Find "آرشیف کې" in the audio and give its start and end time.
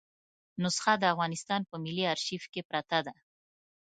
2.13-2.61